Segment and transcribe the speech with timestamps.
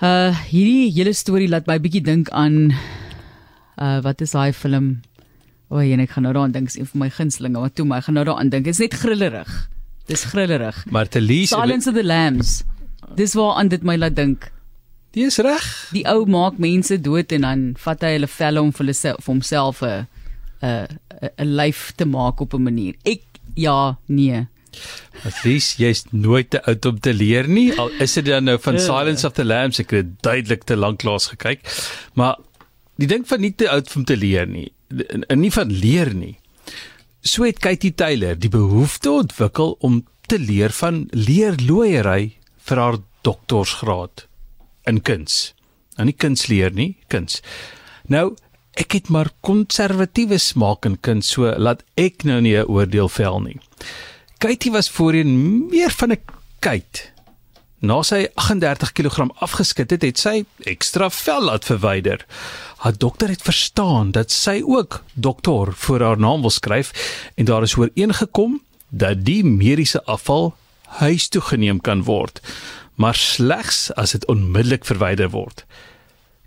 [0.00, 2.72] Uh hierdie hele storie laat my bietjie dink aan
[3.76, 5.02] uh wat is daai film?
[5.68, 7.84] O, oh, en ek gaan nou daaraan dink, is een van my gunstelinge, maar toe
[7.86, 8.64] my gaan nou daaraan dink.
[8.64, 9.50] Dit is net grillerig.
[10.10, 10.80] Dis grillerig.
[10.90, 12.62] Maar te lees Silence of the Lambs.
[13.14, 14.48] Dis waar aan dit my laat dink.
[15.14, 15.68] Dis reg.
[15.94, 19.28] Die ou maak mense dood en dan vat hy hulle velle om vir hulle vir
[19.28, 20.06] homself 'n
[20.62, 20.98] 'n
[21.38, 22.94] 'n lyf te maak op 'n manier.
[23.04, 23.22] Ek
[23.54, 24.46] ja, nee.
[25.24, 27.70] At least jy's nooit te oud om te leer nie.
[27.78, 28.80] Al is dit dan nou van Ja.
[28.80, 31.60] Silence of the Lambs, ek het duidelik te lank laas gekyk.
[32.14, 32.36] Maar
[32.96, 34.72] die ding van nie te oud om te leer nie,
[35.08, 36.38] en, en nie van leer nie.
[37.22, 42.36] So het Katie Taylor die behoefte ontwikkel om te leer van leerlooiery
[42.68, 44.26] vir haar doktorsgraad
[44.88, 45.52] in kuns.
[45.98, 47.42] Nou nie kuns leer nie, kuns.
[48.08, 48.36] Nou
[48.80, 53.40] ek het maar konservatiewe smaak in kuns, so laat ek nou nie 'n oordeel vel
[53.40, 53.58] nie.
[54.40, 56.20] Katie was voorheen meer van 'n
[56.58, 57.12] kyk.
[57.78, 62.26] Na sy 38 kg afgeskit het, het sy ekstra vel laat verwyder.
[62.76, 66.92] Haar dokter het verstaan dat sy ook dokter voor haar naam wil skryf
[67.34, 70.54] en daar is ooreengekom dat die mediese afval
[70.86, 72.40] huis toe geneem kan word,
[72.94, 75.66] maar slegs as dit onmiddellik verwyder word.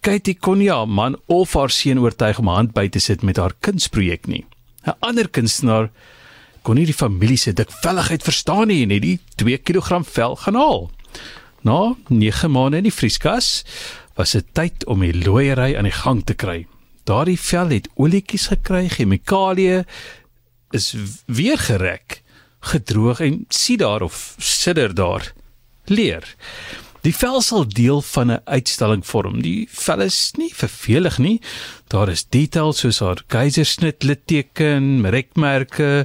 [0.00, 3.36] Katie kon nie haar man of haar seun oortuig om hand by te sit met
[3.36, 4.44] haar kunsprojek nie.
[4.84, 5.90] 'n Ander kunstenaar
[6.68, 10.58] kon nie die familie se dikvelligheid verstaan nie en het die 2 kg vel gaan
[10.60, 10.82] haal.
[11.64, 13.62] Na 9 maande in die vrieskas
[14.18, 16.66] was dit tyd om die looiery aan die gang te kry.
[17.08, 19.86] Daardie vel het olietjies gekry, chemikalieë
[20.76, 20.92] is
[21.24, 22.20] weer gerek,
[22.74, 25.32] gedroog en sien daar of sidder daar
[25.88, 26.26] leer.
[27.00, 29.40] Die vel sal deel van 'n uitstalling vorm.
[29.40, 31.40] Die vel is nie vervelig nie.
[31.88, 36.04] Daar is details soos haar keisersnit litteken, rekmerke,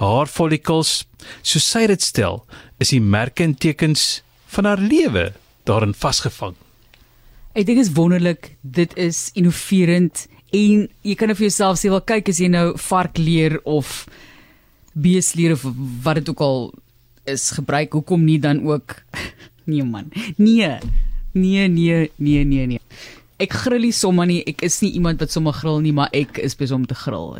[0.00, 1.04] haarfollikels.
[1.42, 2.42] So sy dit stel,
[2.82, 4.22] is die merke en tekens
[4.54, 5.30] van haar lewe
[5.68, 6.54] daarin vasgevang.
[7.56, 8.54] Ek dink dit is wonderlik.
[8.60, 12.76] Dit is innoverend en jy kan nou vir jouself sê, "Wel kyk as jy nou
[12.78, 14.06] varkleer of
[14.92, 15.64] beesleer of
[16.02, 16.72] wat dit ook al
[17.24, 19.02] is gebruik, hoekom nie dan ook
[19.66, 20.10] Nee man.
[20.36, 20.78] Nee.
[21.32, 22.80] Nee, nee, nee, nee, nee.
[23.36, 24.38] Ek grill nie sommer nie.
[24.46, 27.34] Ek is nie iemand wat sommer grill nie, maar ek is besig om te grill.